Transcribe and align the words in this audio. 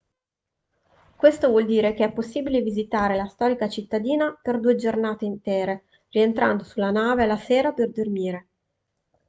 questo 1.15 1.49
vuol 1.49 1.67
dire 1.67 1.93
che 1.93 2.03
è 2.05 2.11
possibile 2.11 2.63
visitare 2.63 3.15
la 3.15 3.27
storica 3.27 3.69
cittadina 3.69 4.35
per 4.41 4.59
due 4.59 4.71
intere 4.71 4.75
giornate 4.79 5.83
rientrando 6.09 6.63
sulla 6.63 6.89
nave 6.89 7.21
alla 7.21 7.37
sera 7.37 7.71
per 7.71 7.91
dormire 7.91 8.47